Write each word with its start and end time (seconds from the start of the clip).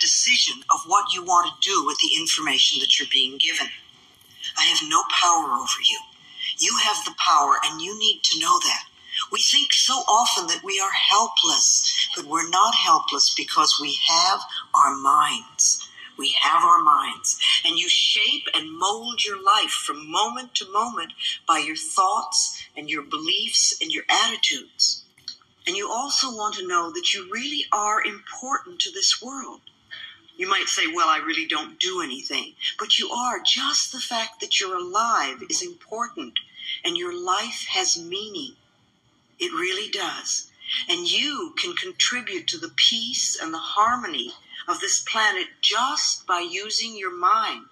decision 0.00 0.64
of 0.72 0.80
what 0.86 1.12
you 1.12 1.22
want 1.22 1.46
to 1.46 1.68
do 1.68 1.84
with 1.84 1.98
the 1.98 2.16
information 2.18 2.80
that 2.80 2.98
you're 2.98 3.08
being 3.10 3.38
given. 3.38 3.68
I 4.56 4.64
have 4.64 4.88
no 4.88 5.02
power 5.10 5.52
over 5.52 5.80
you. 5.86 6.00
You 6.58 6.78
have 6.82 7.04
the 7.04 7.14
power, 7.18 7.56
and 7.64 7.80
you 7.80 7.98
need 7.98 8.22
to 8.24 8.40
know 8.40 8.58
that. 8.58 8.84
We 9.30 9.40
think 9.40 9.72
so 9.72 9.94
often 10.08 10.46
that 10.48 10.64
we 10.64 10.80
are 10.80 10.92
helpless, 10.92 12.08
but 12.16 12.24
we're 12.24 12.48
not 12.48 12.74
helpless 12.74 13.32
because 13.34 13.78
we 13.80 13.98
have 14.06 14.40
our 14.74 14.94
minds. 14.94 15.86
We 16.16 16.36
have 16.40 16.62
our 16.62 16.82
minds. 16.82 17.40
And 17.64 17.78
you 17.78 17.88
shape 17.88 18.46
and 18.54 18.78
mold 18.78 19.24
your 19.24 19.42
life 19.42 19.70
from 19.70 20.10
moment 20.10 20.54
to 20.56 20.70
moment 20.70 21.12
by 21.46 21.58
your 21.58 21.76
thoughts 21.76 22.62
and 22.76 22.90
your 22.90 23.02
beliefs 23.02 23.80
and 23.80 23.90
your 23.90 24.04
attitudes. 24.08 25.02
And 25.66 25.76
you 25.76 25.90
also 25.90 26.34
want 26.34 26.56
to 26.56 26.66
know 26.66 26.90
that 26.90 27.14
you 27.14 27.28
really 27.30 27.66
are 27.72 28.04
important 28.04 28.80
to 28.80 28.90
this 28.90 29.22
world. 29.22 29.60
You 30.40 30.48
might 30.48 30.70
say, 30.70 30.86
well, 30.86 31.10
I 31.10 31.18
really 31.18 31.44
don't 31.44 31.78
do 31.78 32.00
anything. 32.00 32.54
But 32.78 32.98
you 32.98 33.10
are. 33.10 33.42
Just 33.44 33.92
the 33.92 33.98
fact 33.98 34.40
that 34.40 34.58
you're 34.58 34.74
alive 34.74 35.42
is 35.50 35.60
important 35.60 36.32
and 36.82 36.96
your 36.96 37.12
life 37.12 37.66
has 37.68 38.02
meaning. 38.02 38.56
It 39.38 39.52
really 39.52 39.90
does. 39.90 40.50
And 40.88 41.06
you 41.06 41.52
can 41.58 41.74
contribute 41.74 42.48
to 42.48 42.56
the 42.56 42.72
peace 42.74 43.38
and 43.38 43.52
the 43.52 43.58
harmony 43.58 44.32
of 44.66 44.80
this 44.80 45.00
planet 45.00 45.48
just 45.60 46.26
by 46.26 46.40
using 46.40 46.96
your 46.96 47.14
mind. 47.14 47.66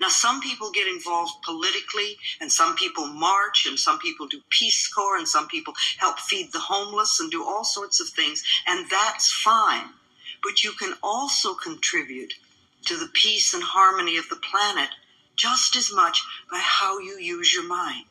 Now, 0.00 0.10
some 0.10 0.40
people 0.40 0.70
get 0.70 0.86
involved 0.86 1.42
politically, 1.42 2.18
and 2.40 2.52
some 2.52 2.76
people 2.76 3.06
march, 3.06 3.66
and 3.66 3.80
some 3.80 3.98
people 3.98 4.28
do 4.28 4.42
Peace 4.48 4.86
Corps, 4.86 5.18
and 5.18 5.26
some 5.26 5.48
people 5.48 5.74
help 5.98 6.20
feed 6.20 6.52
the 6.52 6.60
homeless 6.60 7.18
and 7.18 7.32
do 7.32 7.44
all 7.44 7.64
sorts 7.64 8.00
of 8.00 8.08
things, 8.10 8.44
and 8.64 8.88
that's 8.88 9.32
fine. 9.32 9.88
But 10.44 10.62
you 10.62 10.72
can 10.72 10.94
also 11.02 11.54
contribute 11.54 12.34
to 12.84 12.98
the 12.98 13.08
peace 13.08 13.54
and 13.54 13.62
harmony 13.62 14.18
of 14.18 14.28
the 14.28 14.36
planet 14.36 14.90
just 15.36 15.74
as 15.74 15.90
much 15.90 16.22
by 16.50 16.58
how 16.58 16.98
you 16.98 17.18
use 17.18 17.54
your 17.54 17.66
mind. 17.66 18.04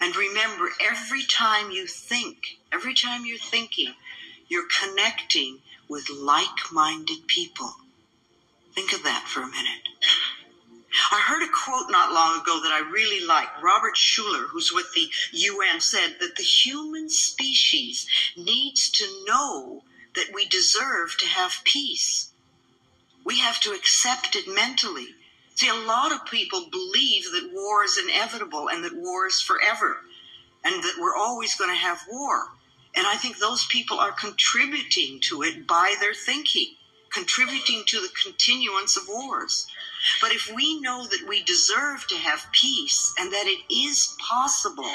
And 0.00 0.16
remember, 0.16 0.70
every 0.80 1.22
time 1.24 1.70
you 1.70 1.86
think, 1.86 2.58
every 2.72 2.94
time 2.94 3.26
you're 3.26 3.38
thinking, 3.38 3.94
you're 4.48 4.68
connecting 4.80 5.60
with 5.86 6.08
like 6.08 6.72
minded 6.72 7.26
people. 7.26 7.74
Think 8.74 8.94
of 8.94 9.02
that 9.02 9.28
for 9.28 9.42
a 9.42 9.46
minute. 9.46 9.88
I 11.12 11.20
heard 11.20 11.42
a 11.42 11.52
quote 11.52 11.90
not 11.90 12.12
long 12.12 12.40
ago 12.40 12.60
that 12.62 12.72
I 12.72 12.90
really 12.90 13.24
like. 13.24 13.62
Robert 13.62 13.96
Schuller, 13.96 14.48
who's 14.48 14.72
with 14.72 14.92
the 14.94 15.10
UN, 15.32 15.80
said 15.80 16.16
that 16.20 16.36
the 16.36 16.42
human 16.42 17.10
species 17.10 18.06
needs 18.36 18.90
to 18.90 19.24
know 19.26 19.84
that 20.20 20.34
we 20.34 20.44
deserve 20.44 21.16
to 21.18 21.26
have 21.26 21.64
peace. 21.64 22.30
We 23.24 23.38
have 23.38 23.58
to 23.60 23.72
accept 23.72 24.36
it 24.36 24.46
mentally. 24.46 25.14
See, 25.54 25.68
a 25.68 25.74
lot 25.74 26.12
of 26.12 26.26
people 26.26 26.68
believe 26.70 27.24
that 27.32 27.50
war 27.52 27.84
is 27.84 27.98
inevitable 27.98 28.68
and 28.68 28.84
that 28.84 28.94
war 28.94 29.26
is 29.26 29.40
forever 29.40 30.02
and 30.62 30.82
that 30.82 30.98
we're 31.00 31.16
always 31.16 31.54
going 31.54 31.70
to 31.70 31.76
have 31.76 32.02
war. 32.08 32.48
And 32.94 33.06
I 33.06 33.16
think 33.16 33.38
those 33.38 33.66
people 33.66 33.98
are 33.98 34.12
contributing 34.12 35.20
to 35.28 35.42
it 35.42 35.66
by 35.66 35.94
their 36.00 36.14
thinking, 36.14 36.74
contributing 37.10 37.84
to 37.86 38.00
the 38.00 38.10
continuance 38.22 38.96
of 38.96 39.08
wars. 39.08 39.66
But 40.20 40.32
if 40.32 40.52
we 40.52 40.80
know 40.80 41.06
that 41.06 41.26
we 41.26 41.42
deserve 41.44 42.06
to 42.08 42.16
have 42.16 42.52
peace 42.52 43.14
and 43.18 43.32
that 43.32 43.46
it 43.46 43.72
is 43.72 44.16
possible, 44.18 44.92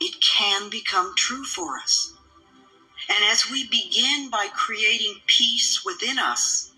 it 0.00 0.14
can 0.20 0.68
become 0.70 1.14
true 1.16 1.44
for 1.44 1.78
us. 1.78 2.13
And 3.08 3.24
as 3.24 3.50
we 3.50 3.68
begin 3.68 4.30
by 4.30 4.48
creating 4.54 5.20
peace 5.26 5.84
within 5.84 6.18
us, 6.18 6.72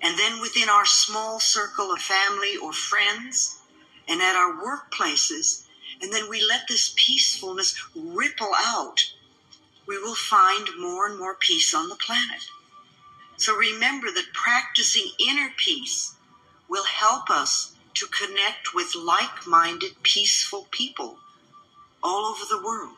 and 0.00 0.18
then 0.18 0.40
within 0.40 0.68
our 0.68 0.86
small 0.86 1.40
circle 1.40 1.92
of 1.92 2.00
family 2.00 2.56
or 2.56 2.72
friends, 2.72 3.58
and 4.06 4.22
at 4.22 4.36
our 4.36 4.54
workplaces, 4.54 5.64
and 6.00 6.12
then 6.12 6.28
we 6.30 6.40
let 6.42 6.68
this 6.68 6.94
peacefulness 6.96 7.74
ripple 7.94 8.52
out, 8.56 9.00
we 9.86 9.98
will 9.98 10.14
find 10.14 10.68
more 10.78 11.06
and 11.06 11.18
more 11.18 11.34
peace 11.34 11.74
on 11.74 11.88
the 11.88 11.96
planet. 11.96 12.42
So 13.36 13.54
remember 13.56 14.10
that 14.12 14.32
practicing 14.32 15.10
inner 15.18 15.50
peace 15.56 16.14
will 16.68 16.84
help 16.84 17.30
us 17.30 17.74
to 17.94 18.06
connect 18.06 18.74
with 18.74 18.94
like 18.94 19.46
minded, 19.46 20.02
peaceful 20.02 20.68
people 20.70 21.18
all 22.02 22.26
over 22.26 22.44
the 22.48 22.62
world. 22.62 22.97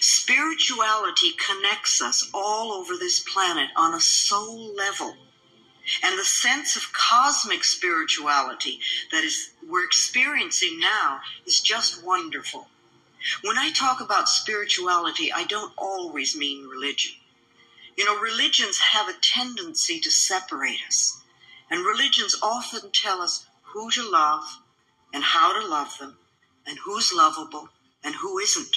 Spirituality 0.00 1.32
connects 1.32 2.00
us 2.00 2.30
all 2.32 2.72
over 2.72 2.96
this 2.96 3.18
planet 3.20 3.70
on 3.76 3.94
a 3.94 4.00
soul 4.00 4.74
level 4.74 5.16
and 6.02 6.16
the 6.16 6.24
sense 6.24 6.76
of 6.76 6.92
cosmic 6.92 7.64
spirituality 7.64 8.80
that 9.10 9.24
is 9.24 9.50
we're 9.68 9.84
experiencing 9.84 10.78
now 10.78 11.20
is 11.44 11.60
just 11.60 12.04
wonderful. 12.04 12.68
When 13.42 13.58
I 13.58 13.70
talk 13.72 14.00
about 14.00 14.28
spirituality, 14.28 15.32
I 15.32 15.44
don't 15.44 15.72
always 15.76 16.36
mean 16.36 16.68
religion. 16.68 17.12
You 17.96 18.04
know, 18.04 18.18
religions 18.18 18.78
have 18.78 19.08
a 19.08 19.20
tendency 19.20 20.00
to 20.00 20.10
separate 20.10 20.80
us. 20.86 21.20
And 21.70 21.84
religions 21.84 22.36
often 22.42 22.90
tell 22.92 23.20
us 23.20 23.46
who 23.62 23.90
to 23.90 24.08
love 24.08 24.58
and 25.12 25.24
how 25.24 25.60
to 25.60 25.66
love 25.66 25.98
them 25.98 26.16
and 26.66 26.78
who's 26.78 27.12
lovable 27.12 27.70
and 28.04 28.14
who 28.14 28.38
isn't. 28.38 28.76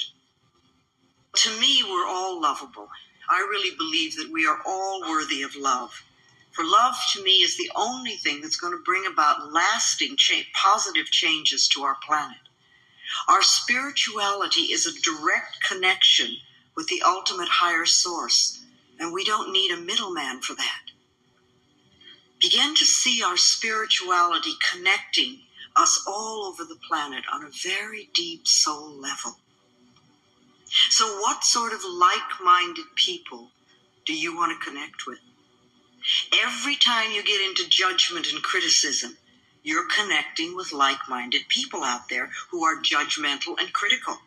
To 1.36 1.60
me, 1.60 1.82
we're 1.82 2.06
all 2.06 2.40
lovable. 2.40 2.88
I 3.28 3.40
really 3.40 3.76
believe 3.76 4.16
that 4.16 4.32
we 4.32 4.46
are 4.46 4.62
all 4.64 5.02
worthy 5.02 5.42
of 5.42 5.54
love. 5.54 6.02
For 6.52 6.64
love 6.64 6.96
to 7.12 7.22
me 7.22 7.42
is 7.42 7.58
the 7.58 7.70
only 7.76 8.16
thing 8.16 8.40
that's 8.40 8.56
going 8.56 8.72
to 8.72 8.82
bring 8.82 9.04
about 9.04 9.52
lasting 9.52 10.16
cha- 10.16 10.48
positive 10.54 11.06
changes 11.06 11.68
to 11.68 11.82
our 11.82 11.96
planet. 12.02 12.38
Our 13.28 13.42
spirituality 13.42 14.72
is 14.72 14.86
a 14.86 15.00
direct 15.02 15.62
connection 15.68 16.38
with 16.74 16.88
the 16.88 17.02
ultimate 17.02 17.48
higher 17.48 17.84
source, 17.84 18.64
and 18.98 19.12
we 19.12 19.22
don't 19.22 19.52
need 19.52 19.70
a 19.72 19.76
middleman 19.76 20.40
for 20.40 20.54
that. 20.54 20.82
Begin 22.40 22.74
to 22.74 22.86
see 22.86 23.22
our 23.22 23.36
spirituality 23.36 24.52
connecting 24.72 25.42
us 25.76 26.02
all 26.06 26.46
over 26.46 26.64
the 26.64 26.80
planet 26.88 27.24
on 27.30 27.44
a 27.44 27.50
very 27.50 28.08
deep 28.14 28.48
soul 28.48 28.88
level. 28.88 29.36
So, 30.90 31.20
what 31.20 31.44
sort 31.44 31.72
of 31.72 31.84
like 31.84 32.40
minded 32.42 32.86
people 32.96 33.50
do 34.04 34.12
you 34.12 34.36
want 34.36 34.52
to 34.52 34.68
connect 34.68 35.06
with? 35.06 35.18
Every 36.42 36.76
time 36.76 37.12
you 37.12 37.22
get 37.22 37.40
into 37.40 37.68
judgment 37.68 38.32
and 38.32 38.42
criticism, 38.42 39.16
you're 39.62 39.88
connecting 39.88 40.54
with 40.56 40.72
like 40.72 41.08
minded 41.08 41.48
people 41.48 41.82
out 41.82 42.08
there 42.08 42.30
who 42.50 42.64
are 42.64 42.82
judgmental 42.82 43.58
and 43.58 43.72
critical. 43.72 44.18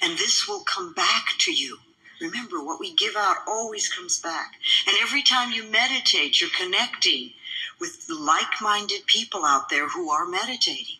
And 0.00 0.18
this 0.18 0.48
will 0.48 0.64
come 0.64 0.92
back 0.92 1.28
to 1.40 1.52
you. 1.52 1.78
Remember, 2.20 2.62
what 2.62 2.80
we 2.80 2.94
give 2.94 3.16
out 3.16 3.36
always 3.46 3.88
comes 3.88 4.18
back. 4.18 4.52
And 4.86 4.96
every 5.02 5.22
time 5.22 5.52
you 5.52 5.64
meditate, 5.64 6.40
you're 6.40 6.50
connecting 6.50 7.32
with 7.80 8.06
like 8.08 8.60
minded 8.60 9.06
people 9.06 9.44
out 9.44 9.68
there 9.68 9.88
who 9.88 10.10
are 10.10 10.26
meditating. 10.26 10.98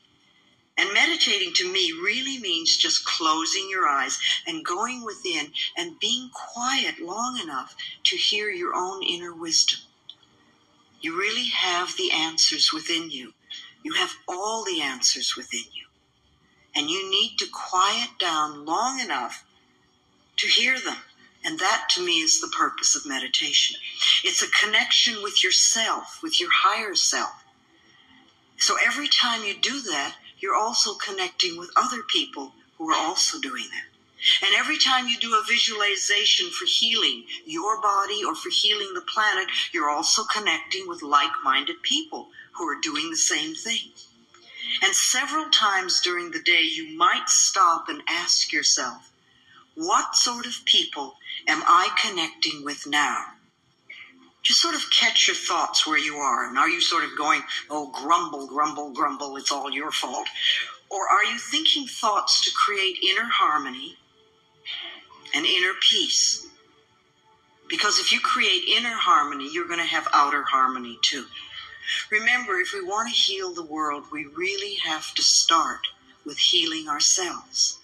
And 0.82 0.92
meditating 0.94 1.52
to 1.54 1.72
me 1.72 1.92
really 1.92 2.40
means 2.40 2.76
just 2.76 3.04
closing 3.04 3.70
your 3.70 3.86
eyes 3.86 4.18
and 4.48 4.64
going 4.64 5.04
within 5.04 5.52
and 5.76 6.00
being 6.00 6.28
quiet 6.34 6.98
long 6.98 7.38
enough 7.40 7.76
to 8.02 8.16
hear 8.16 8.50
your 8.50 8.74
own 8.74 9.00
inner 9.04 9.32
wisdom. 9.32 9.78
You 11.00 11.16
really 11.16 11.46
have 11.50 11.96
the 11.96 12.10
answers 12.10 12.72
within 12.74 13.12
you. 13.12 13.32
You 13.84 13.92
have 13.92 14.16
all 14.26 14.64
the 14.64 14.80
answers 14.80 15.36
within 15.36 15.66
you. 15.72 15.86
And 16.74 16.90
you 16.90 17.08
need 17.08 17.36
to 17.38 17.46
quiet 17.46 18.18
down 18.18 18.64
long 18.64 18.98
enough 18.98 19.44
to 20.38 20.48
hear 20.48 20.80
them. 20.80 20.98
And 21.44 21.60
that 21.60 21.90
to 21.90 22.04
me 22.04 22.22
is 22.22 22.40
the 22.40 22.48
purpose 22.48 22.96
of 22.96 23.06
meditation. 23.06 23.76
It's 24.24 24.42
a 24.42 24.50
connection 24.50 25.22
with 25.22 25.44
yourself, 25.44 26.18
with 26.24 26.40
your 26.40 26.50
higher 26.52 26.96
self. 26.96 27.44
So 28.58 28.76
every 28.84 29.06
time 29.06 29.44
you 29.44 29.54
do 29.54 29.80
that, 29.82 30.16
you're 30.42 30.56
also 30.56 30.94
connecting 30.94 31.56
with 31.56 31.70
other 31.76 32.02
people 32.02 32.52
who 32.76 32.90
are 32.90 32.98
also 32.98 33.40
doing 33.40 33.64
that. 33.70 34.46
And 34.46 34.54
every 34.56 34.78
time 34.78 35.08
you 35.08 35.18
do 35.18 35.34
a 35.34 35.44
visualization 35.48 36.50
for 36.50 36.66
healing 36.66 37.24
your 37.44 37.80
body 37.80 38.22
or 38.24 38.34
for 38.34 38.50
healing 38.50 38.92
the 38.94 39.00
planet, 39.00 39.48
you're 39.72 39.90
also 39.90 40.24
connecting 40.24 40.86
with 40.88 41.02
like 41.02 41.30
minded 41.42 41.82
people 41.82 42.28
who 42.52 42.68
are 42.68 42.80
doing 42.80 43.10
the 43.10 43.16
same 43.16 43.54
thing. 43.54 43.90
And 44.82 44.94
several 44.94 45.50
times 45.50 46.00
during 46.00 46.30
the 46.30 46.42
day, 46.42 46.62
you 46.62 46.96
might 46.96 47.28
stop 47.28 47.88
and 47.88 48.02
ask 48.08 48.52
yourself, 48.52 49.10
what 49.74 50.14
sort 50.14 50.46
of 50.46 50.64
people 50.64 51.16
am 51.48 51.62
I 51.66 51.88
connecting 52.00 52.64
with 52.64 52.86
now? 52.86 53.31
Just 54.42 54.60
sort 54.60 54.74
of 54.74 54.90
catch 54.90 55.28
your 55.28 55.36
thoughts 55.36 55.86
where 55.86 55.98
you 55.98 56.16
are. 56.16 56.48
And 56.48 56.58
are 56.58 56.68
you 56.68 56.80
sort 56.80 57.04
of 57.04 57.16
going, 57.16 57.42
oh, 57.70 57.90
grumble, 57.92 58.46
grumble, 58.46 58.92
grumble, 58.92 59.36
it's 59.36 59.52
all 59.52 59.70
your 59.70 59.92
fault? 59.92 60.26
Or 60.90 61.08
are 61.08 61.24
you 61.24 61.38
thinking 61.38 61.86
thoughts 61.86 62.44
to 62.44 62.50
create 62.54 62.98
inner 63.02 63.28
harmony 63.32 63.96
and 65.34 65.46
inner 65.46 65.72
peace. 65.80 66.46
Because 67.68 67.98
if 67.98 68.12
you 68.12 68.20
create 68.20 68.68
inner 68.68 68.94
harmony, 68.94 69.48
you're 69.52 69.66
going 69.66 69.78
to 69.78 69.84
have 69.84 70.06
outer 70.12 70.42
harmony 70.42 70.98
too. 71.02 71.26
Remember, 72.10 72.58
if 72.58 72.72
we 72.72 72.84
want 72.84 73.08
to 73.08 73.14
heal 73.14 73.52
the 73.52 73.64
world, 73.64 74.04
we 74.12 74.26
really 74.26 74.76
have 74.76 75.14
to 75.14 75.22
start 75.22 75.86
with 76.24 76.38
healing 76.38 76.88
ourselves. 76.88 77.78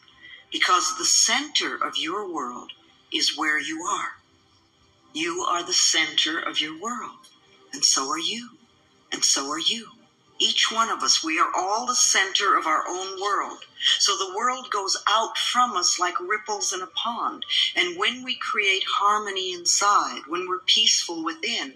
Because 0.53 0.97
the 0.97 1.05
center 1.05 1.77
of 1.77 1.97
your 1.97 2.33
world 2.33 2.73
is 3.13 3.37
where 3.37 3.59
you 3.61 3.83
are. 3.83 4.18
You 5.15 5.41
are 5.49 5.63
the 5.63 5.73
center 5.73 6.39
of 6.39 6.61
your 6.61 6.79
world, 6.79 7.29
and 7.73 7.83
so 7.83 8.11
are 8.11 8.19
you, 8.19 8.51
and 9.11 9.25
so 9.25 9.51
are 9.51 9.59
you. 9.59 9.89
Each 10.39 10.71
one 10.71 10.91
of 10.91 11.03
us, 11.03 11.25
we 11.25 11.39
are 11.41 11.51
all 11.57 11.87
the 11.87 11.97
center 11.97 12.57
of 12.57 12.67
our 12.67 12.87
own 12.87 13.21
world. 13.21 13.65
So 13.99 14.17
the 14.17 14.37
world 14.37 14.71
goes 14.71 14.97
out 15.09 15.37
from 15.37 15.77
us 15.77 15.99
like 15.99 16.21
ripples 16.21 16.73
in 16.73 16.83
a 16.83 16.87
pond. 16.87 17.45
And 17.75 17.99
when 17.99 18.23
we 18.23 18.37
create 18.37 18.85
harmony 18.87 19.53
inside, 19.53 20.23
when 20.29 20.47
we're 20.47 20.61
peaceful 20.61 21.25
within, 21.25 21.75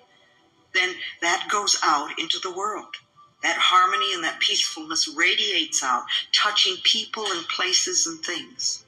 then 0.74 0.94
that 1.22 1.48
goes 1.50 1.76
out 1.82 2.18
into 2.18 2.38
the 2.38 2.52
world. 2.52 2.94
That 3.42 3.58
harmony 3.58 4.14
and 4.14 4.22
that 4.22 4.40
peacefulness 4.40 5.08
radiates 5.08 5.82
out, 5.82 6.04
touching 6.32 6.76
people 6.84 7.24
and 7.26 7.48
places 7.48 8.06
and 8.06 8.24
things. 8.24 8.81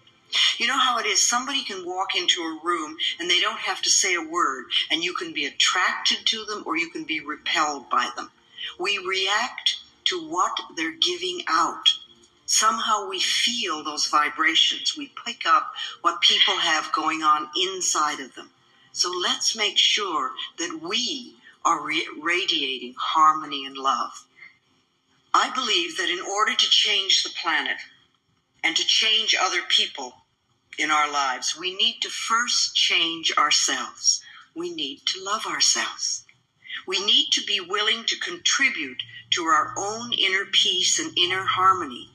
You 0.59 0.67
know 0.67 0.79
how 0.79 0.99
it 0.99 1.07
is? 1.07 1.23
Somebody 1.23 1.65
can 1.65 1.87
walk 1.87 2.15
into 2.17 2.43
a 2.43 2.59
room 2.65 2.97
and 3.19 3.31
they 3.31 3.41
don't 3.41 3.59
have 3.59 3.83
to 3.83 3.91
say 3.91 4.15
a 4.15 4.23
word, 4.23 4.67
and 4.91 5.03
you 5.05 5.15
can 5.15 5.33
be 5.33 5.47
attracted 5.47 6.27
to 6.27 6.45
them 6.45 6.63
or 6.67 6.77
you 6.77 6.91
can 6.91 7.05
be 7.05 7.21
repelled 7.21 7.91
by 7.91 8.11
them. 8.17 8.31
We 8.79 8.99
react 8.99 9.77
to 10.07 10.21
what 10.29 10.59
they're 10.77 10.93
giving 10.93 11.43
out. 11.49 11.89
Somehow 12.47 13.09
we 13.09 13.21
feel 13.21 13.83
those 13.83 14.07
vibrations. 14.07 14.97
We 14.97 15.13
pick 15.25 15.47
up 15.47 15.73
what 16.03 16.21
people 16.21 16.57
have 16.57 16.93
going 16.93 17.23
on 17.23 17.49
inside 17.57 18.21
of 18.21 18.35
them. 18.35 18.51
So 18.93 19.11
let's 19.11 19.57
make 19.57 19.79
sure 19.79 20.33
that 20.59 20.81
we 20.83 21.37
are 21.65 21.85
re- 21.85 22.09
radiating 22.21 22.95
harmony 22.99 23.65
and 23.65 23.77
love. 23.77 24.27
I 25.33 25.51
believe 25.51 25.97
that 25.97 26.11
in 26.11 26.21
order 26.21 26.55
to 26.55 26.71
change 26.71 27.23
the 27.23 27.31
planet 27.43 27.79
and 28.63 28.77
to 28.77 28.85
change 28.85 29.35
other 29.41 29.63
people 29.69 30.24
in 30.79 30.91
our 30.91 31.11
lives, 31.11 31.57
we 31.59 31.75
need 31.75 32.01
to 32.03 32.09
first 32.11 32.75
change 32.75 33.33
ourselves. 33.37 34.23
We 34.55 34.71
need 34.71 35.07
to 35.07 35.23
love 35.23 35.47
ourselves. 35.47 36.25
We 36.87 37.05
need 37.05 37.31
to 37.33 37.45
be 37.45 37.61
willing 37.61 38.05
to 38.05 38.19
contribute 38.19 39.03
to 39.31 39.45
our 39.45 39.75
own 39.77 40.13
inner 40.13 40.45
peace 40.45 40.99
and 40.99 41.17
inner 41.17 41.45
harmony. 41.45 42.11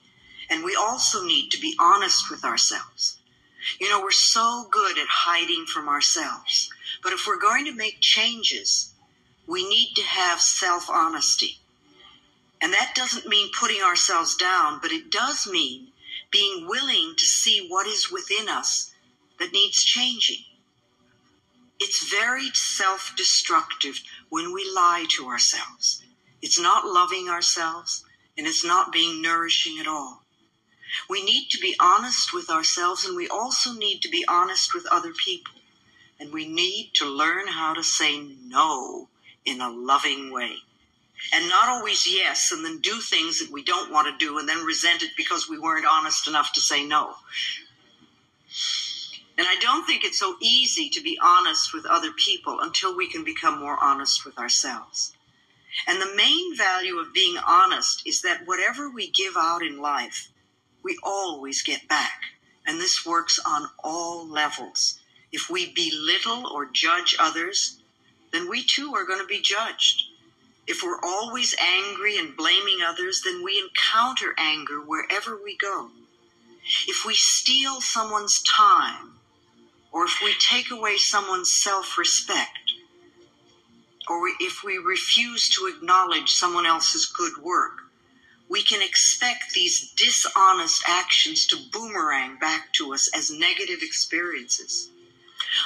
And 0.50 0.63
we 0.63 0.75
also 0.75 1.23
need 1.23 1.51
to 1.51 1.59
be 1.59 1.75
honest 1.79 2.29
with 2.29 2.44
ourselves. 2.44 3.17
You 3.79 3.89
know, 3.89 4.01
we're 4.01 4.11
so 4.11 4.67
good 4.71 4.97
at 4.97 5.07
hiding 5.07 5.65
from 5.65 5.89
ourselves. 5.89 6.69
But 7.03 7.13
if 7.13 7.27
we're 7.27 7.39
going 7.39 7.65
to 7.65 7.71
make 7.71 8.00
changes, 8.00 8.94
we 9.47 9.67
need 9.67 9.94
to 9.95 10.03
have 10.03 10.41
self 10.41 10.89
honesty. 10.89 11.59
And 12.61 12.73
that 12.73 12.94
doesn't 12.95 13.27
mean 13.27 13.51
putting 13.57 13.81
ourselves 13.81 14.35
down, 14.35 14.79
but 14.81 14.91
it 14.91 15.11
does 15.11 15.47
mean 15.47 15.88
being 16.31 16.67
willing 16.67 17.15
to 17.17 17.25
see 17.25 17.67
what 17.67 17.87
is 17.87 18.11
within 18.11 18.49
us 18.49 18.93
that 19.39 19.53
needs 19.53 19.83
changing. 19.83 20.43
It's 21.79 22.09
very 22.09 22.49
self 22.53 23.13
destructive 23.15 24.01
when 24.29 24.53
we 24.53 24.69
lie 24.69 25.05
to 25.17 25.27
ourselves. 25.27 26.03
It's 26.41 26.59
not 26.59 26.85
loving 26.85 27.29
ourselves 27.29 28.03
and 28.37 28.45
it's 28.45 28.65
not 28.65 28.91
being 28.91 29.21
nourishing 29.21 29.79
at 29.79 29.87
all. 29.87 30.23
We 31.09 31.23
need 31.23 31.49
to 31.49 31.59
be 31.59 31.75
honest 31.79 32.33
with 32.33 32.49
ourselves 32.49 33.05
and 33.05 33.15
we 33.15 33.27
also 33.27 33.73
need 33.73 34.01
to 34.01 34.09
be 34.09 34.25
honest 34.27 34.73
with 34.73 34.87
other 34.87 35.13
people. 35.13 35.53
And 36.19 36.33
we 36.33 36.47
need 36.47 36.91
to 36.95 37.05
learn 37.05 37.47
how 37.47 37.73
to 37.73 37.83
say 37.83 38.19
no 38.19 39.07
in 39.45 39.61
a 39.61 39.69
loving 39.69 40.31
way. 40.31 40.57
And 41.33 41.50
not 41.50 41.68
always 41.68 42.07
yes, 42.07 42.51
and 42.51 42.63
then 42.63 42.80
do 42.80 43.00
things 43.01 43.39
that 43.39 43.51
we 43.51 43.63
don't 43.63 43.92
want 43.92 44.07
to 44.07 44.25
do 44.25 44.39
and 44.39 44.48
then 44.48 44.66
resent 44.66 45.04
it 45.04 45.12
because 45.18 45.50
we 45.50 45.60
weren't 45.60 45.86
honest 45.86 46.27
enough 46.27 46.54
to 46.54 46.62
say 46.62 46.86
no. 46.86 47.16
And 49.38 49.48
I 49.48 49.56
don't 49.62 49.86
think 49.86 50.04
it's 50.04 50.19
so 50.19 50.36
easy 50.42 50.89
to 50.89 51.01
be 51.01 51.18
honest 51.21 51.74
with 51.74 51.86
other 51.86 52.12
people 52.12 52.60
until 52.60 52.95
we 52.95 53.07
can 53.07 53.24
become 53.24 53.60
more 53.60 53.77
honest 53.81 54.25
with 54.25 54.38
ourselves. 54.38 55.13
And 55.88 56.01
the 56.01 56.13
main 56.16 56.57
value 56.57 56.98
of 56.98 57.13
being 57.13 57.38
honest 57.38 58.06
is 58.06 58.21
that 58.21 58.45
whatever 58.45 58.89
we 58.89 59.10
give 59.10 59.38
out 59.38 59.63
in 59.63 59.80
life, 59.80 60.30
we 60.83 60.98
always 61.04 61.62
get 61.62 61.88
back. 61.88 62.21
And 62.66 62.80
this 62.81 63.06
works 63.06 63.39
on 63.45 63.69
all 63.83 64.27
levels. 64.27 65.00
If 65.31 65.50
we 65.50 65.71
belittle 65.74 66.48
or 66.48 66.66
judge 66.66 67.16
others, 67.19 67.77
then 68.33 68.50
we 68.50 68.63
too 68.63 68.94
are 68.95 69.06
going 69.06 69.19
to 69.19 69.25
be 69.25 69.42
judged. 69.42 70.08
If 70.69 70.83
we're 70.83 71.01
always 71.01 71.56
angry 71.60 72.16
and 72.19 72.38
blaming 72.38 72.80
others, 72.83 73.24
then 73.24 73.42
we 73.44 73.57
encounter 73.57 74.36
anger 74.38 74.80
wherever 74.80 75.36
we 75.36 75.57
go. 75.57 75.89
If 76.88 77.04
we 77.04 77.16
steal 77.16 77.81
someone's 77.81 78.44
time 78.44 79.19
or 79.92 80.06
if 80.06 80.21
we 80.24 80.36
take 80.36 80.69
away 80.69 80.98
someone's 80.98 81.51
self 81.51 81.98
respect, 81.98 82.74
or 84.07 84.30
if 84.39 84.63
we 84.63 84.77
refuse 84.77 85.50
to 85.50 85.66
acknowledge 85.66 86.33
someone 86.33 86.68
else's 86.68 87.07
good 87.07 87.38
work, 87.42 87.80
we 88.48 88.62
can 88.62 88.83
expect 88.83 89.54
these 89.54 89.89
dishonest 89.94 90.83
actions 90.88 91.48
to 91.48 91.57
boomerang 91.71 92.38
back 92.38 92.71
to 92.74 92.94
us 92.94 93.10
as 93.16 93.31
negative 93.31 93.80
experiences. 93.81 94.92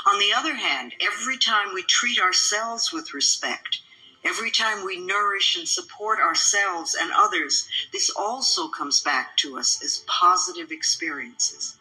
On 0.06 0.18
the 0.18 0.32
other 0.32 0.56
hand, 0.56 0.94
every 1.02 1.38
time 1.38 1.74
we 1.74 1.84
treat 1.84 2.20
ourselves 2.20 2.94
with 2.94 3.14
respect, 3.14 3.80
every 4.24 4.52
time 4.52 4.86
we 4.86 4.98
nourish 5.00 5.58
and 5.58 5.68
support 5.68 6.20
ourselves 6.20 6.96
and 7.00 7.12
others, 7.16 7.68
this 7.92 8.10
also 8.10 8.68
comes 8.68 9.02
back 9.02 9.38
to 9.38 9.58
us 9.58 9.84
as 9.84 10.04
positive 10.08 10.72
experiences. 10.72 11.76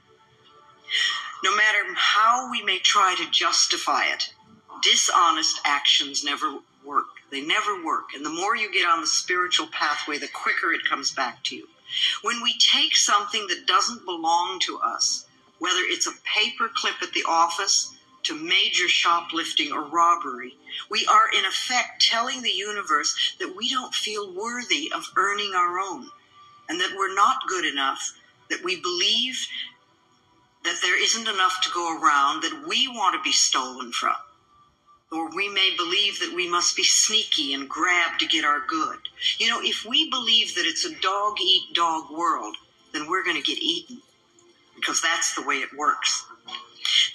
No 1.44 1.54
matter 1.56 1.94
how 1.94 2.50
we 2.50 2.62
may 2.62 2.78
try 2.78 3.14
to 3.16 3.30
justify 3.30 4.04
it, 4.06 4.32
dishonest 4.82 5.60
actions 5.64 6.24
never 6.24 6.58
work. 6.84 7.06
They 7.30 7.40
never 7.40 7.82
work. 7.82 8.14
And 8.14 8.24
the 8.24 8.30
more 8.30 8.54
you 8.56 8.70
get 8.72 8.86
on 8.86 9.00
the 9.00 9.06
spiritual 9.06 9.68
pathway, 9.68 10.18
the 10.18 10.28
quicker 10.28 10.72
it 10.72 10.84
comes 10.84 11.12
back 11.12 11.42
to 11.44 11.56
you. 11.56 11.68
When 12.22 12.42
we 12.42 12.54
take 12.58 12.96
something 12.96 13.46
that 13.48 13.66
doesn't 13.66 14.04
belong 14.04 14.60
to 14.60 14.78
us, 14.78 15.26
whether 15.58 15.80
it's 15.80 16.06
a 16.06 16.12
paper 16.24 16.70
clip 16.74 17.02
at 17.02 17.12
the 17.12 17.24
office 17.28 17.94
to 18.24 18.34
major 18.34 18.88
shoplifting 18.88 19.72
or 19.72 19.82
robbery, 19.82 20.56
we 20.90 21.06
are 21.06 21.28
in 21.36 21.44
effect 21.44 22.02
telling 22.02 22.42
the 22.42 22.50
universe 22.50 23.34
that 23.38 23.54
we 23.56 23.68
don't 23.68 23.94
feel 23.94 24.32
worthy 24.32 24.90
of 24.94 25.10
earning 25.16 25.52
our 25.54 25.78
own 25.78 26.08
and 26.68 26.80
that 26.80 26.94
we're 26.96 27.14
not 27.14 27.46
good 27.48 27.64
enough, 27.64 28.12
that 28.48 28.62
we 28.64 28.80
believe 28.80 29.46
that 30.64 30.78
there 30.80 31.02
isn't 31.02 31.28
enough 31.28 31.60
to 31.62 31.70
go 31.70 32.00
around 32.00 32.42
that 32.42 32.64
we 32.66 32.88
want 32.88 33.14
to 33.16 33.22
be 33.22 33.32
stolen 33.32 33.92
from. 33.92 34.14
Or 35.10 35.28
we 35.34 35.48
may 35.48 35.74
believe 35.76 36.20
that 36.20 36.32
we 36.34 36.48
must 36.48 36.76
be 36.76 36.84
sneaky 36.84 37.52
and 37.52 37.68
grab 37.68 38.18
to 38.18 38.26
get 38.26 38.44
our 38.44 38.60
good. 38.66 38.98
You 39.38 39.48
know, 39.48 39.60
if 39.62 39.84
we 39.84 40.08
believe 40.08 40.54
that 40.54 40.64
it's 40.64 40.86
a 40.86 40.94
dog 41.00 41.36
eat 41.42 41.74
dog 41.74 42.10
world, 42.10 42.56
then 42.94 43.08
we're 43.08 43.24
going 43.24 43.36
to 43.36 43.42
get 43.42 43.62
eaten 43.62 43.98
because 44.74 45.02
that's 45.02 45.34
the 45.34 45.42
way 45.42 45.56
it 45.56 45.76
works. 45.76 46.24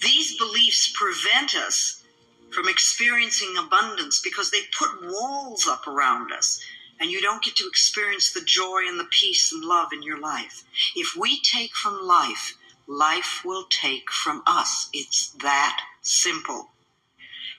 These 0.01 0.37
beliefs 0.37 0.91
prevent 0.93 1.55
us 1.55 2.03
from 2.51 2.69
experiencing 2.69 3.55
abundance 3.57 4.21
because 4.21 4.51
they 4.51 4.61
put 4.77 5.03
walls 5.03 5.67
up 5.67 5.87
around 5.87 6.31
us 6.31 6.59
and 6.99 7.11
you 7.11 7.21
don't 7.21 7.43
get 7.43 7.55
to 7.57 7.67
experience 7.67 8.31
the 8.31 8.41
joy 8.41 8.81
and 8.87 8.99
the 8.99 9.07
peace 9.11 9.51
and 9.51 9.63
love 9.63 9.89
in 9.93 10.01
your 10.01 10.19
life. 10.19 10.63
If 10.95 11.15
we 11.15 11.41
take 11.41 11.75
from 11.75 12.01
life 12.01 12.55
life 12.87 13.41
will 13.43 13.65
take 13.69 14.09
from 14.09 14.41
us. 14.47 14.89
It's 14.93 15.29
that 15.41 15.81
simple. 16.01 16.69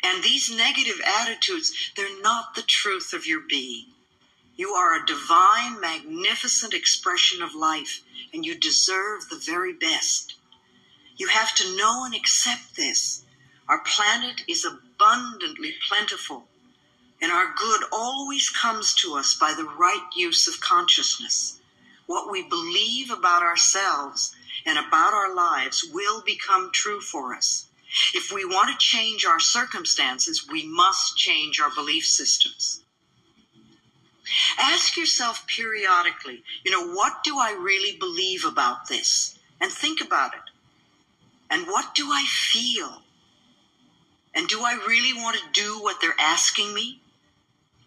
And 0.02 0.22
these 0.22 0.50
negative 0.50 1.00
attitudes, 1.04 1.72
they're 1.96 2.22
not 2.22 2.54
the 2.54 2.62
truth 2.62 3.12
of 3.12 3.26
your 3.26 3.40
being. 3.40 3.86
You 4.56 4.70
are 4.70 4.96
a 4.96 5.06
divine, 5.06 5.80
magnificent 5.80 6.72
expression 6.72 7.42
of 7.42 7.54
life, 7.54 8.00
and 8.32 8.44
you 8.44 8.54
deserve 8.54 9.28
the 9.28 9.36
very 9.36 9.72
best. 9.72 10.34
You 11.18 11.26
have 11.28 11.54
to 11.56 11.76
know 11.76 12.04
and 12.04 12.14
accept 12.14 12.76
this. 12.76 13.24
Our 13.68 13.80
planet 13.80 14.44
is 14.48 14.64
abundantly 14.64 15.74
plentiful, 15.86 16.48
and 17.20 17.32
our 17.32 17.52
good 17.54 17.82
always 17.92 18.48
comes 18.48 18.94
to 18.94 19.14
us 19.16 19.34
by 19.34 19.52
the 19.52 19.64
right 19.64 20.06
use 20.14 20.46
of 20.46 20.60
consciousness. 20.60 21.58
What 22.06 22.30
we 22.30 22.42
believe 22.48 23.10
about 23.10 23.42
ourselves 23.42 24.34
and 24.64 24.78
about 24.78 25.12
our 25.12 25.34
lives 25.34 25.84
will 25.92 26.22
become 26.22 26.70
true 26.72 27.00
for 27.00 27.34
us. 27.34 27.66
If 28.14 28.30
we 28.30 28.44
want 28.44 28.70
to 28.70 28.78
change 28.78 29.24
our 29.24 29.40
circumstances, 29.40 30.46
we 30.48 30.64
must 30.66 31.16
change 31.16 31.58
our 31.60 31.74
belief 31.74 32.06
systems. 32.06 32.82
Ask 34.58 34.96
yourself 34.96 35.46
periodically, 35.46 36.44
you 36.64 36.70
know, 36.70 36.92
what 36.94 37.24
do 37.24 37.38
I 37.38 37.52
really 37.52 37.96
believe 37.98 38.44
about 38.44 38.88
this? 38.88 39.38
And 39.60 39.72
think 39.72 40.00
about 40.00 40.34
it. 40.34 40.47
And 41.50 41.66
what 41.66 41.94
do 41.94 42.08
I 42.10 42.24
feel? 42.28 43.02
And 44.34 44.48
do 44.48 44.62
I 44.62 44.74
really 44.86 45.14
want 45.14 45.36
to 45.36 45.60
do 45.60 45.82
what 45.82 46.00
they're 46.00 46.12
asking 46.18 46.74
me? 46.74 47.00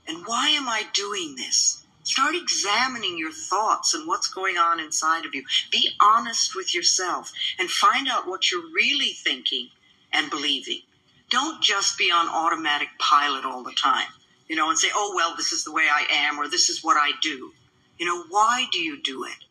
And 0.07 0.25
why 0.25 0.49
am 0.49 0.67
I 0.67 0.83
doing 0.93 1.35
this? 1.35 1.83
Start 2.03 2.35
examining 2.35 3.17
your 3.17 3.31
thoughts 3.31 3.93
and 3.93 4.07
what's 4.07 4.27
going 4.27 4.57
on 4.57 4.79
inside 4.79 5.25
of 5.25 5.35
you. 5.35 5.43
Be 5.71 5.91
honest 6.01 6.55
with 6.55 6.73
yourself 6.73 7.31
and 7.59 7.69
find 7.69 8.07
out 8.07 8.27
what 8.27 8.51
you're 8.51 8.71
really 8.73 9.13
thinking 9.13 9.69
and 10.11 10.29
believing. 10.29 10.81
Don't 11.29 11.61
just 11.61 11.97
be 11.97 12.11
on 12.11 12.27
automatic 12.27 12.89
pilot 12.99 13.45
all 13.45 13.63
the 13.63 13.71
time, 13.73 14.07
you 14.49 14.55
know, 14.55 14.69
and 14.69 14.77
say, 14.77 14.89
oh, 14.93 15.13
well, 15.15 15.35
this 15.37 15.51
is 15.51 15.63
the 15.63 15.71
way 15.71 15.87
I 15.89 16.05
am 16.11 16.39
or 16.39 16.47
this 16.47 16.69
is 16.69 16.83
what 16.83 16.97
I 16.97 17.11
do. 17.21 17.53
You 17.99 18.05
know, 18.07 18.23
why 18.29 18.65
do 18.71 18.79
you 18.79 19.01
do 19.01 19.23
it? 19.23 19.45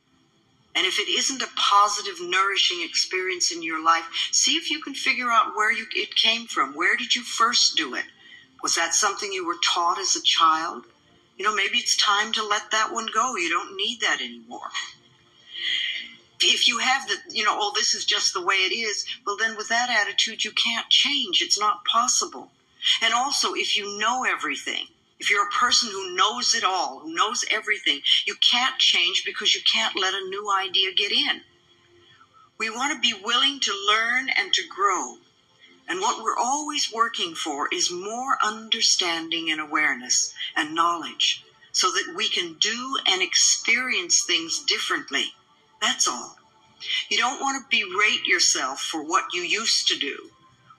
And 0.75 0.87
if 0.87 0.99
it 0.99 1.09
isn't 1.09 1.43
a 1.43 1.49
positive, 1.57 2.21
nourishing 2.21 2.83
experience 2.83 3.51
in 3.51 3.63
your 3.63 3.83
life, 3.83 4.05
see 4.31 4.57
if 4.57 4.71
you 4.71 4.81
can 4.81 4.95
figure 4.95 5.31
out 5.31 5.57
where 5.57 5.73
you, 5.73 5.87
it 5.95 6.15
came 6.15 6.47
from. 6.47 6.75
Where 6.75 6.97
did 6.97 7.15
you 7.15 7.23
first 7.23 7.77
do 7.77 7.95
it? 7.95 8.05
Was 8.63 8.77
that 8.77 8.95
something 8.95 9.33
you 9.33 9.47
were 9.47 9.59
taught 9.75 9.99
as 9.99 10.15
a 10.15 10.23
child? 10.23 10.85
You 11.37 11.45
know, 11.45 11.55
maybe 11.55 11.79
it's 11.79 11.97
time 11.97 12.33
to 12.33 12.47
let 12.47 12.71
that 12.71 12.93
one 12.93 13.09
go. 13.13 13.37
You 13.37 13.49
don't 13.49 13.77
need 13.77 14.01
that 14.01 14.21
anymore. 14.21 14.69
If 16.41 16.69
you 16.69 16.79
have 16.79 17.09
the, 17.09 17.17
you 17.31 17.45
know, 17.45 17.57
oh, 17.59 17.73
this 17.75 17.95
is 17.95 18.05
just 18.05 18.33
the 18.33 18.45
way 18.45 18.55
it 18.55 18.75
is, 18.75 19.05
well, 19.27 19.37
then 19.37 19.57
with 19.57 19.69
that 19.69 19.91
attitude, 19.91 20.45
you 20.45 20.53
can't 20.53 20.89
change. 20.89 21.43
It's 21.43 21.59
not 21.59 21.85
possible. 21.85 22.51
And 23.03 23.13
also, 23.13 23.55
if 23.55 23.77
you 23.77 23.99
know 23.99 24.25
everything, 24.25 24.87
if 25.21 25.31
you're 25.31 25.47
a 25.47 25.51
person 25.51 25.91
who 25.91 26.17
knows 26.17 26.55
it 26.55 26.65
all, 26.65 27.01
who 27.01 27.15
knows 27.15 27.45
everything, 27.51 28.01
you 28.27 28.35
can't 28.37 28.79
change 28.79 29.23
because 29.25 29.55
you 29.55 29.61
can't 29.71 29.95
let 29.95 30.15
a 30.15 30.29
new 30.29 30.51
idea 30.51 30.95
get 30.95 31.13
in. 31.13 31.43
We 32.59 32.71
want 32.71 32.95
to 32.95 33.01
be 33.01 33.23
willing 33.23 33.61
to 33.61 33.87
learn 33.87 34.31
and 34.31 34.53
to 34.55 34.63
grow. 34.67 35.19
And 35.87 36.01
what 36.01 36.23
we're 36.23 36.39
always 36.39 36.93
working 36.93 37.35
for 37.35 37.69
is 37.71 37.91
more 37.91 38.39
understanding 38.43 39.51
and 39.51 39.61
awareness 39.61 40.33
and 40.57 40.75
knowledge 40.75 41.45
so 41.73 41.91
that 41.91 42.15
we 42.17 42.29
can 42.29 42.55
do 42.55 42.97
and 43.07 43.23
experience 43.23 44.25
things 44.25 44.65
differently. 44.65 45.27
That's 45.83 46.09
all. 46.09 46.37
You 47.11 47.19
don't 47.19 47.41
want 47.41 47.71
to 47.71 47.77
berate 47.79 48.27
yourself 48.27 48.81
for 48.81 49.03
what 49.03 49.35
you 49.35 49.43
used 49.43 49.89
to 49.89 49.99
do 49.99 50.31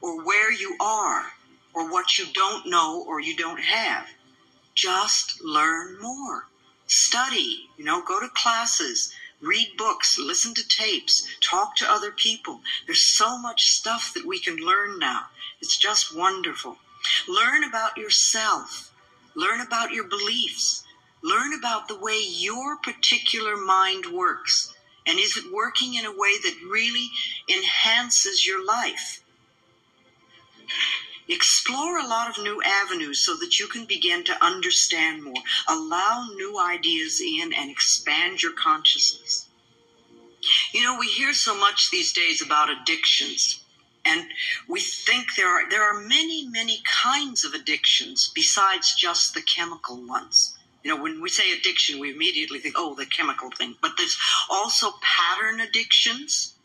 or 0.02 0.24
where 0.24 0.52
you 0.52 0.78
are 0.80 1.34
or 1.74 1.92
what 1.92 2.18
you 2.18 2.26
don't 2.34 2.66
know 2.68 3.04
or 3.08 3.20
you 3.22 3.36
don't 3.36 3.62
have. 3.62 4.08
Just 4.82 5.44
learn 5.44 6.02
more. 6.02 6.48
Study, 6.88 7.70
you 7.78 7.86
know, 7.86 8.02
go 8.02 8.20
to 8.20 8.28
classes, 8.30 9.14
read 9.40 9.78
books, 9.78 10.18
listen 10.18 10.56
to 10.56 10.68
tapes, 10.68 11.24
talk 11.40 11.76
to 11.76 11.88
other 11.88 12.10
people. 12.10 12.62
There's 12.88 13.04
so 13.04 13.38
much 13.38 13.70
stuff 13.70 14.12
that 14.16 14.26
we 14.26 14.40
can 14.40 14.56
learn 14.56 14.98
now. 14.98 15.28
It's 15.62 15.78
just 15.78 16.18
wonderful. 16.18 16.80
Learn 17.28 17.64
about 17.64 17.96
yourself. 17.96 18.92
Learn 19.36 19.62
about 19.62 19.92
your 19.92 20.06
beliefs. 20.06 20.84
Learn 21.22 21.54
about 21.54 21.88
the 21.88 22.00
way 22.00 22.20
your 22.20 22.78
particular 22.78 23.56
mind 23.56 24.08
works. 24.08 24.74
And 25.06 25.20
is 25.20 25.38
it 25.38 25.54
working 25.54 25.94
in 25.94 26.06
a 26.06 26.12
way 26.12 26.40
that 26.42 26.68
really 26.68 27.12
enhances 27.48 28.48
your 28.48 28.66
life? 28.66 29.24
Explore 31.34 31.98
a 31.98 32.08
lot 32.08 32.30
of 32.30 32.44
new 32.44 32.62
avenues 32.62 33.20
so 33.20 33.38
that 33.38 33.58
you 33.58 33.66
can 33.66 33.86
begin 33.86 34.22
to 34.26 34.46
understand 34.46 35.24
more. 35.24 35.42
Allow 35.66 36.28
new 36.36 36.60
ideas 36.60 37.22
in 37.22 37.54
and 37.54 37.72
expand 37.72 38.44
your 38.44 38.52
consciousness. 38.52 39.48
You 40.74 40.84
know, 40.84 40.98
we 41.00 41.08
hear 41.08 41.32
so 41.34 41.58
much 41.58 41.90
these 41.90 42.12
days 42.12 42.42
about 42.42 42.70
addictions. 42.70 43.64
And 44.04 44.28
we 44.68 44.82
think 44.82 45.36
there 45.36 45.48
are 45.48 45.70
there 45.70 45.84
are 45.84 46.02
many, 46.02 46.50
many 46.50 46.84
kinds 46.84 47.46
of 47.46 47.54
addictions 47.54 48.30
besides 48.36 48.94
just 48.94 49.34
the 49.34 49.42
chemical 49.42 50.06
ones. 50.06 50.58
You 50.84 50.94
know, 50.94 51.02
when 51.02 51.22
we 51.22 51.30
say 51.30 51.54
addiction, 51.54 52.00
we 52.00 52.12
immediately 52.12 52.60
think, 52.60 52.76
oh, 52.78 52.94
the 52.94 53.06
chemical 53.06 53.52
thing. 53.52 53.78
But 53.82 53.94
there's 53.98 54.18
also 54.50 54.96
pattern 55.02 55.62
addictions. 55.62 56.56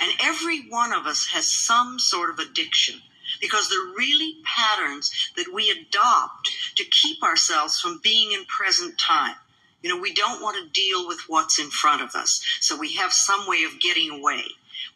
And 0.00 0.10
every 0.20 0.68
one 0.68 0.92
of 0.92 1.06
us 1.06 1.28
has 1.28 1.48
some 1.48 2.00
sort 2.00 2.30
of 2.30 2.40
addiction 2.40 3.02
because 3.40 3.68
they're 3.68 3.96
really 3.96 4.36
patterns 4.44 5.10
that 5.36 5.52
we 5.52 5.70
adopt 5.70 6.50
to 6.76 6.84
keep 6.84 7.22
ourselves 7.22 7.80
from 7.80 8.00
being 8.02 8.32
in 8.32 8.44
present 8.46 8.98
time. 8.98 9.36
You 9.82 9.88
know, 9.88 10.00
we 10.00 10.12
don't 10.12 10.42
want 10.42 10.56
to 10.58 10.80
deal 10.80 11.06
with 11.08 11.20
what's 11.26 11.58
in 11.58 11.70
front 11.70 12.02
of 12.02 12.14
us, 12.14 12.44
so 12.60 12.76
we 12.76 12.94
have 12.96 13.12
some 13.12 13.46
way 13.46 13.64
of 13.64 13.80
getting 13.80 14.10
away. 14.10 14.44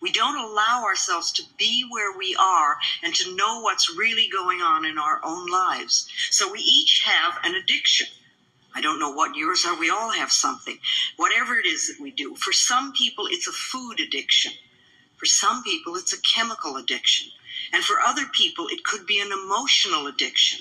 We 0.00 0.12
don't 0.12 0.36
allow 0.36 0.82
ourselves 0.84 1.32
to 1.32 1.42
be 1.56 1.86
where 1.90 2.16
we 2.16 2.36
are 2.38 2.76
and 3.02 3.14
to 3.14 3.36
know 3.36 3.60
what's 3.60 3.96
really 3.96 4.28
going 4.30 4.60
on 4.60 4.84
in 4.84 4.98
our 4.98 5.20
own 5.24 5.46
lives. 5.46 6.08
So 6.30 6.52
we 6.52 6.58
each 6.58 7.02
have 7.06 7.38
an 7.42 7.54
addiction. 7.54 8.08
I 8.74 8.80
don't 8.80 8.98
know 8.98 9.12
what 9.12 9.36
yours 9.36 9.64
are. 9.64 9.78
We 9.78 9.88
all 9.88 10.10
have 10.10 10.32
something. 10.32 10.78
Whatever 11.16 11.58
it 11.58 11.66
is 11.66 11.86
that 11.88 12.02
we 12.02 12.10
do. 12.10 12.34
For 12.34 12.52
some 12.52 12.92
people, 12.92 13.26
it's 13.30 13.46
a 13.46 13.52
food 13.52 14.00
addiction. 14.00 14.52
For 15.16 15.26
some 15.26 15.62
people, 15.62 15.96
it's 15.96 16.12
a 16.12 16.20
chemical 16.20 16.76
addiction. 16.76 17.30
And 17.72 17.82
for 17.82 17.96
other 18.04 18.26
people, 18.32 18.68
it 18.68 18.84
could 18.84 19.06
be 19.06 19.20
an 19.20 19.30
emotional 19.32 20.06
addiction. 20.06 20.60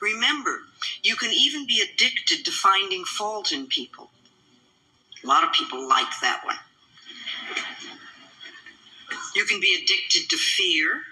Remember, 0.00 0.60
you 1.02 1.16
can 1.16 1.32
even 1.32 1.66
be 1.66 1.80
addicted 1.82 2.44
to 2.44 2.50
finding 2.50 3.04
fault 3.04 3.52
in 3.52 3.66
people. 3.66 4.10
A 5.22 5.26
lot 5.26 5.44
of 5.44 5.52
people 5.52 5.88
like 5.88 6.10
that 6.20 6.42
one. 6.44 6.56
You 9.34 9.44
can 9.44 9.60
be 9.60 9.74
addicted 9.82 10.28
to 10.30 10.36
fear. 10.36 11.02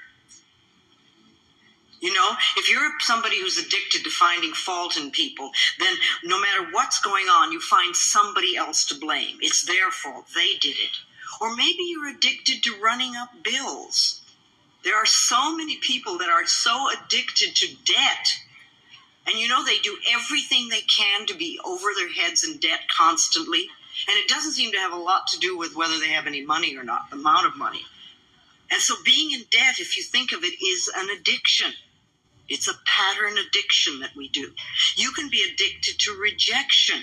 You 2.01 2.15
know, 2.15 2.31
if 2.57 2.71
you're 2.71 2.91
somebody 3.01 3.41
who's 3.41 3.59
addicted 3.59 4.05
to 4.05 4.11
finding 4.11 4.53
fault 4.53 4.97
in 4.97 5.11
people, 5.11 5.51
then 5.79 5.95
no 6.25 6.41
matter 6.41 6.71
what's 6.73 7.01
going 7.01 7.27
on, 7.27 7.53
you 7.53 7.61
find 7.61 7.95
somebody 7.95 8.57
else 8.57 8.87
to 8.87 8.95
blame. 8.95 9.37
It's 9.41 9.65
their 9.67 9.91
fault. 9.91 10.27
They 10.35 10.55
did 10.61 10.77
it. 10.79 10.97
Or 11.41 11.57
maybe 11.57 11.85
you're 11.85 12.09
addicted 12.09 12.63
to 12.65 12.81
running 12.83 13.17
up 13.17 13.31
bills. 13.43 14.21
There 14.85 14.97
are 14.97 15.07
so 15.07 15.57
many 15.57 15.77
people 15.77 16.19
that 16.19 16.29
are 16.29 16.47
so 16.47 16.89
addicted 16.91 17.57
to 17.57 17.75
debt. 17.85 18.29
And 19.27 19.39
you 19.39 19.49
know, 19.49 19.65
they 19.65 19.79
do 19.79 19.97
everything 20.13 20.69
they 20.69 20.81
can 20.83 21.27
to 21.27 21.35
be 21.35 21.61
over 21.65 21.89
their 21.95 22.13
heads 22.13 22.45
in 22.45 22.59
debt 22.59 22.81
constantly. 22.97 23.69
And 24.09 24.17
it 24.17 24.29
doesn't 24.29 24.53
seem 24.53 24.73
to 24.73 24.79
have 24.79 24.93
a 24.93 24.97
lot 24.97 25.27
to 25.29 25.39
do 25.39 25.57
with 25.57 25.77
whether 25.77 25.99
they 25.99 26.09
have 26.09 26.27
any 26.27 26.45
money 26.45 26.77
or 26.77 26.85
not, 26.85 27.11
the 27.11 27.17
amount 27.17 27.47
of 27.47 27.57
money. 27.57 27.83
And 28.71 28.81
so 28.81 28.95
being 29.05 29.33
in 29.33 29.45
debt, 29.51 29.81
if 29.81 29.97
you 29.97 30.03
think 30.03 30.33
of 30.33 30.45
it, 30.45 30.55
is 30.65 30.91
an 30.95 31.09
addiction. 31.11 31.73
It's 32.49 32.69
a 32.69 32.79
pattern 32.85 33.37
addiction 33.39 34.01
that 34.01 34.17
we 34.17 34.29
do. 34.29 34.53
You 34.97 35.11
can 35.13 35.29
be 35.29 35.43
addicted 35.43 35.99
to 36.01 36.19
rejection, 36.21 37.03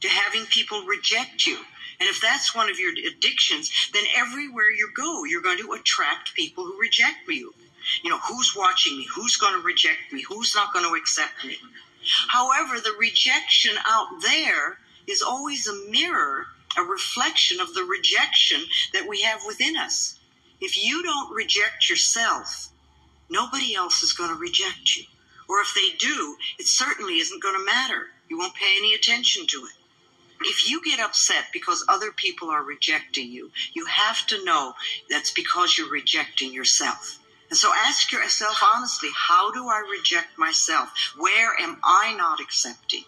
to 0.00 0.08
having 0.08 0.46
people 0.46 0.84
reject 0.84 1.46
you. 1.46 1.58
And 2.02 2.10
if 2.10 2.20
that's 2.20 2.52
one 2.52 2.68
of 2.68 2.80
your 2.80 2.90
addictions, 2.90 3.70
then 3.92 4.02
everywhere 4.16 4.72
you 4.76 4.90
go, 4.92 5.22
you're 5.22 5.40
going 5.40 5.58
to 5.58 5.74
attract 5.74 6.34
people 6.34 6.64
who 6.64 6.76
reject 6.76 7.28
you. 7.28 7.54
You 8.02 8.10
know, 8.10 8.18
who's 8.18 8.56
watching 8.56 8.98
me? 8.98 9.06
Who's 9.14 9.36
going 9.36 9.52
to 9.52 9.64
reject 9.64 10.12
me? 10.12 10.24
Who's 10.28 10.52
not 10.52 10.72
going 10.72 10.84
to 10.84 10.96
accept 10.96 11.44
me? 11.44 11.58
However, 12.26 12.80
the 12.80 12.96
rejection 12.98 13.76
out 13.86 14.20
there 14.20 14.78
is 15.06 15.22
always 15.22 15.68
a 15.68 15.90
mirror, 15.90 16.48
a 16.76 16.82
reflection 16.82 17.60
of 17.60 17.72
the 17.72 17.84
rejection 17.84 18.64
that 18.92 19.06
we 19.08 19.22
have 19.22 19.42
within 19.46 19.76
us. 19.76 20.18
If 20.60 20.84
you 20.84 21.04
don't 21.04 21.32
reject 21.32 21.88
yourself, 21.88 22.70
nobody 23.30 23.76
else 23.76 24.02
is 24.02 24.12
going 24.12 24.30
to 24.30 24.34
reject 24.34 24.96
you. 24.96 25.04
Or 25.48 25.60
if 25.60 25.72
they 25.72 25.96
do, 25.98 26.36
it 26.58 26.66
certainly 26.66 27.20
isn't 27.20 27.40
going 27.40 27.56
to 27.56 27.64
matter. 27.64 28.08
You 28.28 28.40
won't 28.40 28.56
pay 28.56 28.74
any 28.76 28.92
attention 28.94 29.46
to 29.46 29.58
it. 29.66 29.81
If 30.44 30.68
you 30.68 30.82
get 30.84 31.00
upset 31.00 31.46
because 31.52 31.84
other 31.88 32.12
people 32.12 32.50
are 32.50 32.62
rejecting 32.62 33.30
you, 33.30 33.50
you 33.74 33.86
have 33.86 34.26
to 34.28 34.44
know 34.44 34.74
that's 35.10 35.32
because 35.32 35.76
you're 35.76 35.90
rejecting 35.90 36.52
yourself. 36.52 37.18
And 37.50 37.56
so 37.58 37.70
ask 37.74 38.10
yourself 38.12 38.62
honestly, 38.74 39.10
how 39.14 39.52
do 39.52 39.68
I 39.68 39.80
reject 39.98 40.38
myself? 40.38 40.90
Where 41.18 41.52
am 41.60 41.78
I 41.84 42.14
not 42.16 42.40
accepting? 42.40 43.04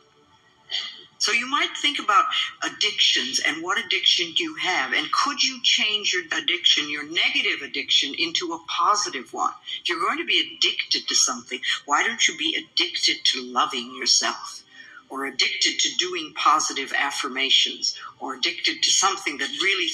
So 1.16 1.32
you 1.32 1.46
might 1.46 1.74
think 1.76 1.98
about 1.98 2.26
addictions 2.62 3.40
and 3.40 3.62
what 3.62 3.78
addiction 3.82 4.34
you 4.36 4.56
have. 4.56 4.92
And 4.92 5.10
could 5.10 5.42
you 5.42 5.62
change 5.62 6.12
your 6.12 6.24
addiction, 6.38 6.90
your 6.90 7.08
negative 7.08 7.62
addiction, 7.62 8.14
into 8.18 8.52
a 8.52 8.62
positive 8.68 9.32
one? 9.32 9.52
If 9.80 9.88
you're 9.88 10.00
going 10.00 10.18
to 10.18 10.26
be 10.26 10.40
addicted 10.40 11.08
to 11.08 11.14
something, 11.14 11.60
why 11.86 12.06
don't 12.06 12.28
you 12.28 12.36
be 12.36 12.54
addicted 12.54 13.24
to 13.24 13.42
loving 13.42 13.94
yourself? 13.96 14.63
Or 15.08 15.26
addicted 15.26 15.78
to 15.78 15.96
doing 15.98 16.32
positive 16.34 16.92
affirmations 16.96 17.98
or 18.20 18.34
addicted 18.34 18.82
to 18.82 18.90
something 18.90 19.38
that 19.38 19.50
really 19.62 19.90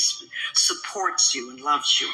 supports 0.55 1.35
you 1.35 1.51
and 1.51 1.61
loves 1.61 2.01
you. 2.01 2.09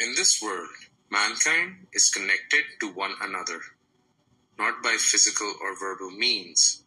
In 0.00 0.14
this 0.16 0.40
world, 0.42 0.68
mankind 1.10 1.86
is 1.92 2.10
connected 2.10 2.64
to 2.80 2.92
one 2.92 3.14
another, 3.20 3.60
not 4.58 4.82
by 4.82 4.96
physical 4.98 5.54
or 5.62 5.78
verbal 5.78 6.10
means, 6.10 6.82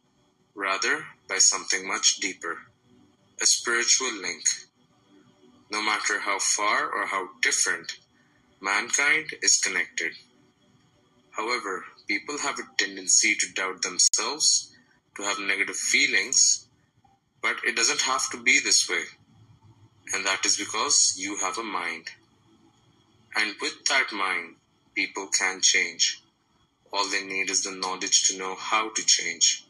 rather 0.55 1.05
by 1.27 1.37
something 1.37 1.87
much 1.87 2.17
deeper 2.17 2.59
a 3.39 3.45
spiritual 3.45 4.11
link. 4.19 4.43
No 5.69 5.81
matter 5.83 6.21
how 6.21 6.39
far 6.39 6.89
or 6.89 7.05
how 7.05 7.29
different 7.41 7.97
Mankind 8.59 9.35
is 9.43 9.59
connected. 9.59 10.13
However, 11.29 11.85
people 12.07 12.37
have 12.39 12.57
a 12.59 12.63
tendency 12.77 13.35
to 13.35 13.53
doubt 13.53 13.81
themselves, 13.81 14.73
to 15.15 15.23
have 15.23 15.39
negative 15.39 15.75
feelings, 15.75 16.67
but 17.41 17.57
it 17.65 17.75
doesn't 17.75 18.01
have 18.01 18.29
to 18.31 18.41
be 18.41 18.59
this 18.59 18.89
way. 18.89 19.03
And 20.13 20.25
that 20.25 20.45
is 20.45 20.57
because 20.57 21.15
you 21.17 21.37
have 21.37 21.57
a 21.57 21.63
mind. 21.63 22.05
And 23.35 23.55
with 23.61 23.85
that 23.85 24.07
mind, 24.13 24.55
people 24.95 25.27
can 25.27 25.61
change. 25.61 26.23
All 26.93 27.07
they 27.09 27.25
need 27.25 27.49
is 27.49 27.63
the 27.63 27.71
knowledge 27.71 28.27
to 28.27 28.37
know 28.37 28.55
how 28.55 28.89
to 28.89 29.05
change. 29.05 29.65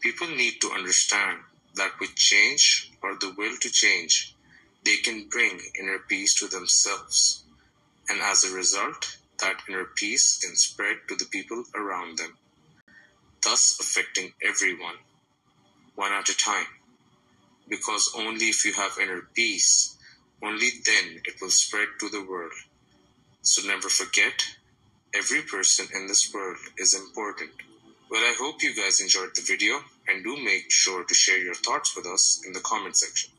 People 0.00 0.28
need 0.28 0.60
to 0.60 0.72
understand 0.72 1.38
that 1.76 1.92
with 2.00 2.14
change 2.16 2.90
or 3.02 3.14
the 3.14 3.32
will 3.38 3.56
to 3.60 3.70
change, 3.70 4.34
they 4.84 4.96
can 4.96 5.28
bring 5.28 5.60
inner 5.78 6.00
peace 6.00 6.34
to 6.40 6.48
themselves. 6.48 7.44
And 8.08 8.20
as 8.20 8.44
a 8.44 8.54
result, 8.54 9.18
that 9.40 9.62
inner 9.68 9.84
peace 9.96 10.38
can 10.42 10.56
spread 10.56 10.96
to 11.08 11.16
the 11.16 11.26
people 11.26 11.64
around 11.74 12.18
them, 12.18 12.36
thus 13.42 13.78
affecting 13.80 14.32
everyone, 14.46 14.96
one 15.94 16.12
at 16.12 16.28
a 16.28 16.36
time. 16.36 16.66
Because 17.68 18.12
only 18.16 18.46
if 18.46 18.64
you 18.64 18.72
have 18.74 18.98
inner 19.00 19.22
peace, 19.34 19.96
only 20.42 20.70
then 20.84 21.20
it 21.24 21.40
will 21.40 21.50
spread 21.50 21.88
to 22.00 22.08
the 22.08 22.24
world. 22.24 22.52
So 23.42 23.66
never 23.66 23.88
forget, 23.88 24.44
every 25.14 25.42
person 25.42 25.86
in 25.94 26.06
this 26.06 26.32
world 26.32 26.58
is 26.78 26.94
important. 26.94 27.50
Well, 28.10 28.22
I 28.22 28.34
hope 28.38 28.62
you 28.62 28.74
guys 28.74 29.00
enjoyed 29.00 29.34
the 29.34 29.42
video 29.42 29.80
and 30.08 30.24
do 30.24 30.36
make 30.36 30.70
sure 30.70 31.04
to 31.04 31.14
share 31.14 31.38
your 31.38 31.54
thoughts 31.54 31.94
with 31.96 32.06
us 32.06 32.42
in 32.44 32.52
the 32.52 32.60
comment 32.60 32.96
section. 32.96 33.30